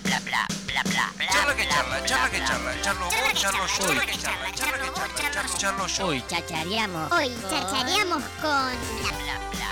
[0.00, 1.26] bla bla bla bla bla bla.
[1.32, 4.06] Charla que bla, charla, bla, charla que bla, charla, charlo vos, charlo yo, charla, charla
[4.06, 6.06] que charla, charla que charla, charlo, charlo yo.
[6.06, 7.12] Hoy chachareamos.
[7.12, 8.70] Hoy chachareamos con
[9.00, 9.63] bla bla bla bla bla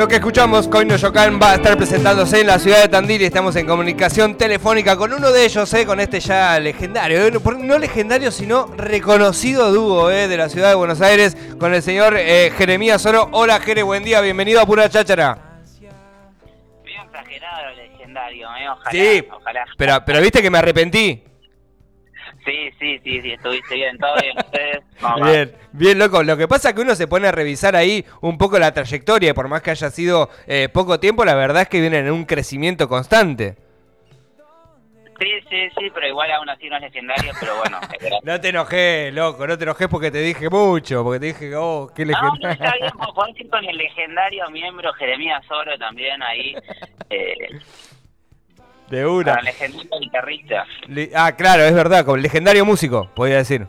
[0.00, 3.26] Lo que escuchamos, Coino Yocan va a estar presentándose en la ciudad de Tandil y
[3.26, 7.78] estamos en comunicación telefónica con uno de ellos, eh, con este ya legendario, eh, no-
[7.78, 12.50] legendario, sino reconocido dúo eh, de la ciudad de Buenos Aires, con el señor eh,
[12.56, 13.28] Jeremías Oro.
[13.32, 15.36] Hola Jere, buen día, bienvenido a Pura Cháchara.
[16.82, 18.48] Medio exagerado, legendario.
[18.48, 19.66] Ojalá, Sí, ojalá.
[19.76, 21.24] pero, pero viste que me arrepentí.
[22.44, 24.78] Sí, sí, sí, sí, estuviste bien, todo bien, ustedes.
[25.24, 26.22] Bien, bien loco.
[26.22, 29.32] Lo que pasa es que uno se pone a revisar ahí un poco la trayectoria,
[29.34, 32.24] por más que haya sido eh, poco tiempo, la verdad es que vienen en un
[32.24, 33.56] crecimiento constante.
[35.18, 37.78] Sí, sí, sí, pero igual aún así no es legendario, pero bueno.
[38.22, 41.90] No te enojes, loco, no te enojes porque te dije mucho, porque te dije, oh,
[41.94, 42.80] qué No, pero está legendario.
[42.80, 46.54] bien, podés ir con el legendario miembro Jeremías Oro también ahí,
[47.10, 47.34] eh,
[48.90, 49.40] De con una.
[49.40, 50.64] legendario guitarrista.
[50.88, 53.66] Le- Ah, claro, es verdad, como legendario músico, podría decir.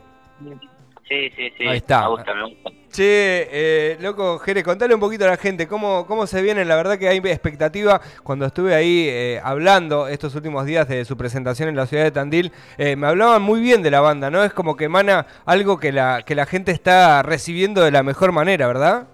[1.08, 1.68] Sí, sí, sí.
[1.68, 2.02] Ahí está.
[2.02, 2.70] Me gusta, me gusta.
[2.90, 6.64] Che, eh, loco, Jere, contale un poquito a la gente cómo, cómo se viene.
[6.64, 8.00] La verdad que hay expectativa.
[8.22, 12.10] Cuando estuve ahí eh, hablando estos últimos días de su presentación en la ciudad de
[12.10, 14.42] Tandil, eh, me hablaban muy bien de la banda, ¿no?
[14.44, 18.32] Es como que emana algo que la, que la gente está recibiendo de la mejor
[18.32, 19.06] manera, ¿verdad?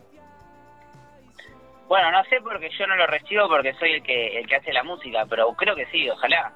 [1.89, 4.73] Bueno, no sé porque yo no lo recibo porque soy el que, el que hace
[4.73, 6.53] la música, pero creo que sí, ojalá.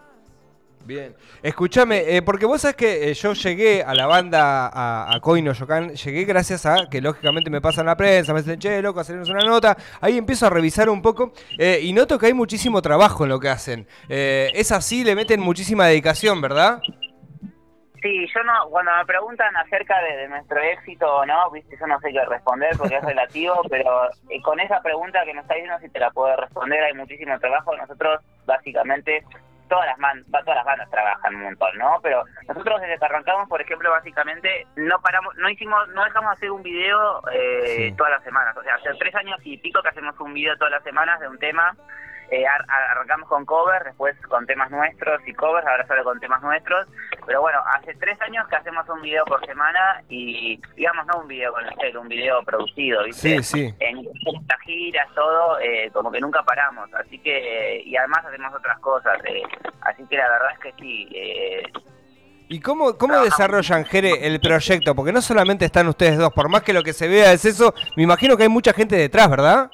[0.84, 1.14] Bien.
[1.42, 5.52] Escúchame, eh, porque vos sabés que eh, yo llegué a la banda, a, a Coino
[5.52, 9.30] Yocan, llegué gracias a que lógicamente me pasan la prensa, me dicen, che, loco, hacernos
[9.30, 9.76] una nota.
[10.00, 13.38] Ahí empiezo a revisar un poco eh, y noto que hay muchísimo trabajo en lo
[13.38, 13.86] que hacen.
[14.08, 16.82] Es así, le meten muchísima dedicación, ¿verdad?
[18.02, 21.86] Sí, yo no, cuando me preguntan acerca de, de nuestro éxito o no, viste, yo
[21.86, 25.54] no sé qué responder porque es relativo, pero eh, con esa pregunta que me está
[25.54, 27.76] diciendo si te la puedo responder, hay muchísimo trabajo.
[27.76, 29.24] Nosotros, básicamente,
[29.68, 32.00] todas las man- todas las bandas trabajan un montón, ¿no?
[32.02, 36.34] Pero nosotros desde que arrancamos, por ejemplo, básicamente, no paramos, no hicimos, no dejamos de
[36.34, 37.96] hacer un video eh, Sí.
[37.96, 38.56] todas las semanas.
[38.56, 41.28] O sea, hace tres años y pico que hacemos un video todas las semanas de
[41.28, 41.74] un tema.
[42.34, 46.18] Eh, ar- ar- arrancamos con covers, después con temas nuestros y covers, ahora solo con
[46.18, 46.88] temas nuestros.
[47.26, 51.28] Pero bueno, hace tres años que hacemos un video por semana y, digamos, no un
[51.28, 53.42] video con el cel, un video producido, ¿viste?
[53.42, 53.74] Sí, sí.
[53.80, 56.88] En las giras, todo, eh, como que nunca paramos.
[56.94, 59.18] Así que, eh, y además hacemos otras cosas.
[59.26, 59.42] eh,
[59.82, 61.08] así que la verdad es que sí.
[61.14, 61.62] eh,
[62.48, 64.94] ¿Y cómo, cómo desarrollan, Jere, el proyecto?
[64.94, 67.74] Porque no solamente están ustedes dos, por más que lo que se vea es eso,
[67.96, 69.70] me imagino que hay mucha gente detrás, ¿verdad?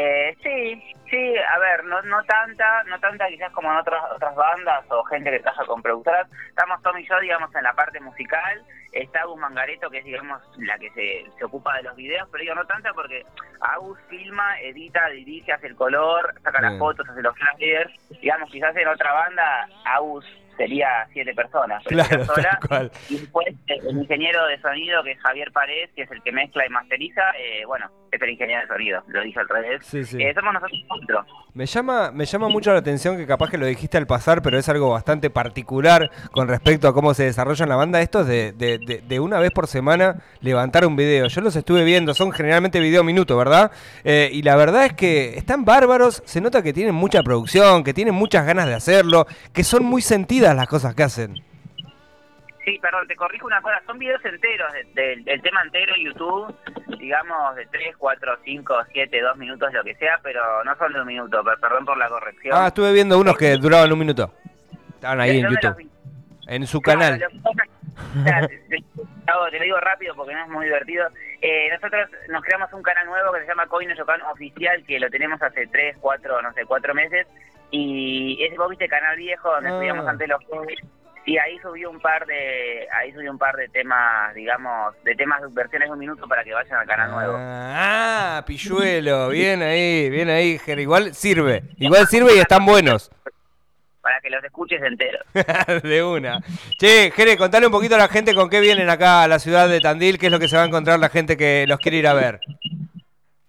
[0.00, 4.32] Eh, sí, sí, a ver, no, no tanta, no tanta quizás como en otras otras
[4.36, 6.28] bandas o gente que trabaja con productoras.
[6.50, 8.62] Estamos Tom y yo, digamos, en la parte musical.
[8.92, 12.42] Está Agus Mangareto, que es, digamos, la que se, se ocupa de los videos, pero
[12.42, 13.26] digo, no tanta porque
[13.60, 17.92] Agus filma, edita, dirige, hace el color, saca las fotos, hace los flyers.
[18.20, 20.24] Digamos, quizás en otra banda, Agus
[20.58, 22.58] sería siete personas, Claro, sola.
[22.60, 22.92] tal cual.
[23.08, 26.66] Y después el ingeniero de sonido, que es Javier Paredes, que es el que mezcla
[26.66, 29.80] y masteriza, eh, bueno, es el ingeniero de sonido, lo dije al revés.
[29.86, 30.22] Sí, sí.
[30.22, 31.24] Eh, somos nosotros cuatro.
[31.54, 34.58] Me llama, me llama mucho la atención que capaz que lo dijiste al pasar, pero
[34.58, 38.00] es algo bastante particular con respecto a cómo se desarrolla en la banda.
[38.00, 41.26] Esto es de, de, de- de una vez por semana levantar un video.
[41.28, 43.70] Yo los estuve viendo, son generalmente video minuto, ¿verdad?
[44.04, 47.94] Eh, y la verdad es que están bárbaros, se nota que tienen mucha producción, que
[47.94, 51.34] tienen muchas ganas de hacerlo, que son muy sentidas las cosas que hacen.
[52.64, 56.04] Sí, perdón, te corrijo una cosa, son videos enteros de- del del tema entero en
[56.04, 56.54] YouTube,
[56.98, 61.00] digamos de 3, 4, 5, 7, 2 minutos, lo que sea, pero no son de
[61.00, 62.54] un minuto, per- perdón por la corrección.
[62.58, 64.34] Ah, estuve viendo unos que duraban un minuto.
[64.94, 65.90] Estaban ahí ¿De en YouTube,
[66.46, 67.20] en su Claro, canal.
[67.20, 67.70] lo que pasa-
[68.20, 68.48] o sea,
[69.50, 71.08] te, lo digo rápido porque no es muy divertido.
[71.40, 75.08] Eh, nosotros nos creamos un canal nuevo que se llama Coin Yocan Oficial, que lo
[75.08, 77.26] tenemos hace 3, 4, no sé, 4 meses.
[77.70, 79.78] Y ese vos viste canal viejo donde Ah.
[79.78, 80.40] subíamos antes los.
[81.26, 85.42] Y ahí subí un par de ahí subí un par de temas, digamos, de temas
[85.42, 87.34] de versiones de un minuto para que vayan al canal nuevo.
[87.38, 90.78] Ah, pilluelo, bien ahí, bien ahí, Ger.
[90.78, 93.10] Igual sirve, igual sirve y están buenos.
[94.00, 95.20] Para que los escuches enteros.
[95.82, 96.40] de una.
[96.78, 99.68] Che, Jere, contale un poquito a la gente con qué vienen acá a la ciudad
[99.68, 101.98] de Tandil, qué es lo que se va a encontrar la gente que los quiere
[101.98, 102.40] ir a ver.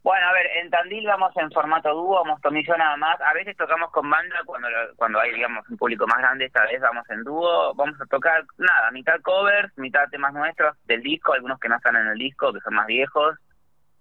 [0.10, 3.22] Bueno, a ver, en Tandil vamos en formato dúo, vamos Tomillo nada más.
[3.22, 6.46] A veces tocamos con banda cuando lo- cuando hay, digamos, un público más grande.
[6.46, 7.76] Esta vez vamos en dúo.
[7.76, 11.96] Vamos a tocar, nada, mitad covers, mitad temas nuestros del disco, algunos que no están
[11.96, 13.38] en el disco, que son más viejos.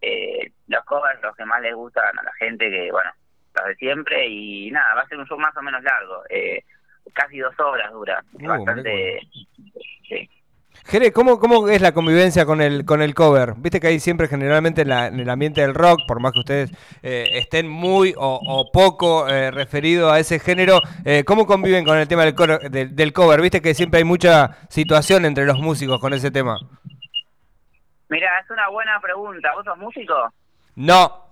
[0.01, 3.11] Eh, los covers, los que más les gustan a la gente, que, bueno,
[3.57, 4.27] los de siempre.
[4.29, 6.23] Y nada, va a ser un show más o menos largo.
[6.31, 6.65] Eh,
[7.13, 8.25] casi dos horas dura.
[8.33, 9.21] Uh, bastante...
[10.09, 10.31] Sí.
[10.89, 13.53] Jere, ¿cómo, ¿cómo es la convivencia con el, con el cover?
[13.59, 16.39] Viste que hay siempre generalmente en, la- en el ambiente del rock, por más que
[16.41, 16.71] ustedes
[17.03, 21.99] eh, estén muy o, o poco eh, referidos a ese género, eh, ¿cómo conviven con
[21.99, 23.43] el tema del, coro- del, del cover?
[23.43, 26.59] Viste que siempre hay mucha situación entre los músicos con ese tema.
[28.09, 29.51] Mira, es una buena pregunta.
[29.55, 30.15] ¿Vos sos músico?
[30.77, 31.23] No.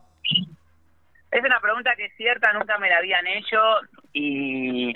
[1.30, 3.56] Es una pregunta que es cierta, nunca me la habían hecho
[4.12, 4.92] y,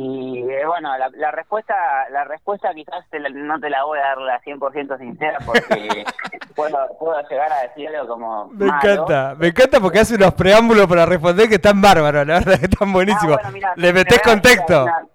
[0.00, 1.74] y eh, bueno, la, la respuesta
[2.10, 6.04] la respuesta quizás te la- no te la voy a dar la 100% sincera porque
[6.56, 8.80] puedo, puedo llegar a decir algo como Me malo.
[8.92, 12.66] encanta, me encanta porque hace unos preámbulos para responder que están bárbaros, la verdad que
[12.72, 13.38] están buenísimos.
[13.42, 14.84] Ah, bueno, Le metés contexto.
[14.84, 15.06] una-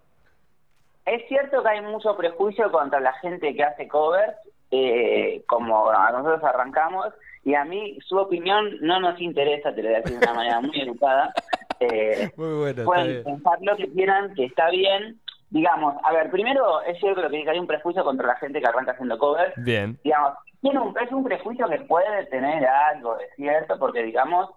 [1.05, 4.33] Es cierto que hay mucho prejuicio contra la gente que hace covers,
[4.71, 7.07] eh, como a nosotros arrancamos,
[7.45, 10.33] y a mí su opinión no nos interesa, te lo voy a decir de una
[10.33, 11.33] manera muy educada.
[11.79, 15.19] Eh, Muy bueno, pueden pensar lo que quieran, que está bien.
[15.49, 18.67] Digamos, a ver, primero es cierto lo que hay un prejuicio contra la gente que
[18.67, 19.53] arranca haciendo covers.
[19.57, 19.99] Bien.
[20.03, 24.49] Digamos, tiene un, es un prejuicio que puede tener algo de cierto, porque digamos,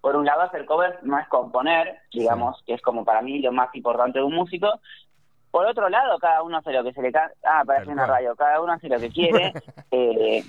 [0.00, 3.52] por un lado hacer covers no es componer, digamos, que es como para mí lo
[3.52, 4.80] más importante de un músico.
[5.50, 7.34] Por otro lado, cada uno hace lo que se le canta.
[7.44, 8.34] Ah, parece una radio.
[8.36, 9.52] Cada uno hace lo que quiere.
[9.90, 10.44] eh,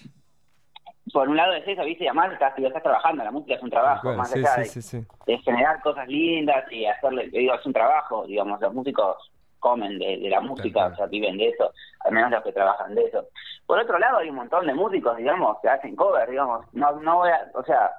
[1.12, 2.06] por un lado es eso, ¿viste?
[2.06, 4.80] Y además estás, estás trabajando, la música es un trabajo, cual, más sí, allá sí,
[4.80, 9.32] de, sí, de generar cosas lindas y hacerle, digo, es un trabajo, digamos, los músicos
[9.60, 11.72] comen de, de la música, o sea, viven de eso,
[12.06, 13.28] al menos los que trabajan de eso.
[13.66, 17.18] Por otro lado, hay un montón de músicos, digamos, que hacen cover, digamos, no, no
[17.18, 17.92] voy a, o sea,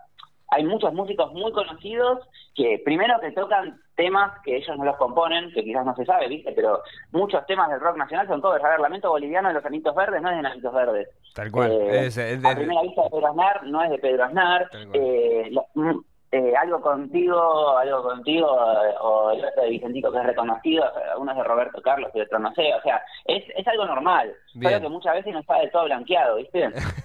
[0.49, 5.53] hay muchos músicos muy conocidos que primero que tocan temas que ellos no los componen,
[5.53, 6.53] que quizás no se sabe, ¿viste?
[6.53, 6.81] Pero
[7.13, 8.65] muchos temas del rock nacional son covers.
[8.65, 11.09] A ver, Lamento Boliviano de los Anitos Verdes no es de Anitos Verdes.
[11.35, 11.71] Tal cual.
[11.73, 14.69] Eh, Es- es- a primera vista de Pedro Aznar no es de Pedro Aznar.
[14.95, 15.91] Eh, mm,
[16.35, 20.85] eh, algo contigo, algo contigo, eh, o el otro de Vicentico que es reconocido,
[21.19, 24.33] uno es de Roberto Carlos y otro no sé, o sea, es, es algo normal,
[24.55, 24.73] Bien.
[24.73, 26.71] pero que muchas veces no está del todo blanqueado, ¿viste?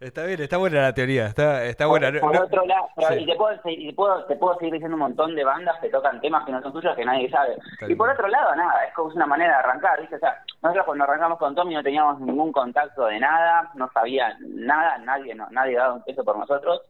[0.00, 2.10] Está bien, está buena la teoría, está, está buena.
[2.10, 3.14] Por, por No- otro lado, pero- Sí.
[3.20, 5.90] y te puedo, y te puedo, te puedo seguir diciendo un montón de bandas que
[5.90, 7.58] tocan temas que no son tuyos que nadie sabe.
[7.86, 10.16] Y por otro lado, nada, es como una manera de arrancar, ¿viste?
[10.16, 14.34] O sea, nosotros cuando arrancamos con Tommy no teníamos ningún contacto de nada, no sabía
[14.40, 16.80] nada, nadie, no, nadie daba un peso por nosotros.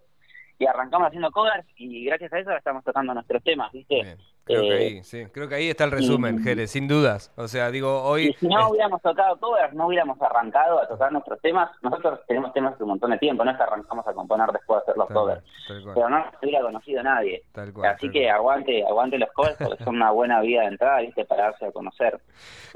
[0.59, 3.95] Y arrancamos haciendo covers y gracias a eso estamos tocando nuestros temas, ¿viste?
[4.05, 4.19] Bien,
[4.51, 7.33] Creo que Eh, ahí, sí, creo que ahí está el resumen, y- sin dudas.
[7.37, 11.13] O sea, digo, hoy Y si no hubiéramos tocado covers, no hubiéramos arrancado a tocar
[11.13, 11.71] nuestros temas.
[11.83, 14.79] Nosotros tenemos temas hace un montón de tiempo, no es que arrancamos a componer después
[14.79, 15.43] de hacer los covers.
[15.95, 17.43] Pero no nos hubiera conocido nadie.
[17.53, 18.35] Tal cual, Así tal que cual.
[18.37, 21.25] aguante, aguante los covers porque son una buena vía de entrada, ¿viste?
[21.25, 22.21] Para darse a conocer.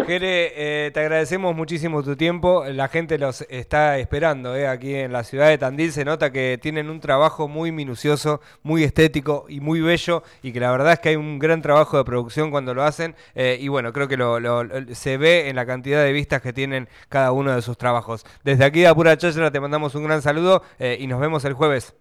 [0.06, 0.53] Jere,
[0.87, 2.65] eh, te agradecemos muchísimo tu tiempo.
[2.67, 5.93] La gente los está esperando eh, aquí en la ciudad de Tandil.
[5.93, 10.23] Se nota que tienen un trabajo muy minucioso, muy estético y muy bello.
[10.43, 13.16] Y que la verdad es que hay un gran trabajo de producción cuando lo hacen.
[13.34, 16.40] eh, y bueno, creo que lo, lo- lo- se ve en la cantidad de vistas
[16.40, 18.25] que tienen cada uno de sus trabajos.
[18.44, 21.55] Desde aquí a Pura Cháchara te mandamos un gran saludo eh, y nos vemos el
[21.55, 21.94] jueves.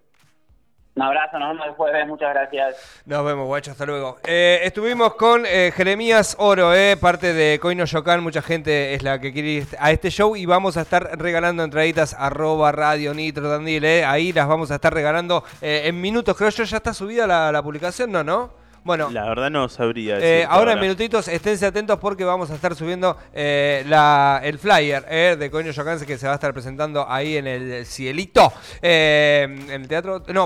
[0.96, 3.02] Un abrazo, nos vemos el jueves, muchas gracias.
[3.04, 4.18] Nos vemos, guacho, hasta luego.
[4.28, 8.22] Eh, estuvimos con eh, Jeremías Oro, eh, parte de Coino Yocan.
[8.22, 11.64] Mucha gente es la que quiere ir a este show y vamos a estar regalando
[11.64, 13.84] entraditas arroba radio nitro tandil.
[13.84, 14.04] Eh.
[14.04, 16.36] Ahí las vamos a estar regalando en minutos.
[16.36, 18.22] Creo yo ya está subida la, la publicación, ¿no?
[18.22, 18.63] ¿no?
[18.84, 20.18] Bueno, La verdad no sabría.
[20.20, 25.04] eh, ahora en minutitos esténse atentos porque vamos a estar subiendo eh, la, el flyer
[25.08, 28.52] eh, de Coño Yocan que se va a estar presentando ahí en el cielito,
[28.82, 30.42] eh, en el teatro, no,